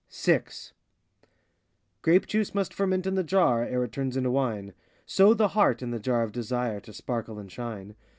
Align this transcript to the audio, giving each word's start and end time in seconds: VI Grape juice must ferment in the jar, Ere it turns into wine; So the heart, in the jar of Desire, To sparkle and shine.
VI 0.11 0.41
Grape 2.01 2.25
juice 2.25 2.55
must 2.55 2.73
ferment 2.73 3.05
in 3.05 3.13
the 3.13 3.23
jar, 3.23 3.63
Ere 3.63 3.83
it 3.83 3.91
turns 3.91 4.17
into 4.17 4.31
wine; 4.31 4.73
So 5.05 5.35
the 5.35 5.49
heart, 5.49 5.83
in 5.83 5.91
the 5.91 5.99
jar 5.99 6.23
of 6.23 6.31
Desire, 6.31 6.79
To 6.79 6.91
sparkle 6.91 7.37
and 7.37 7.51
shine. 7.51 7.93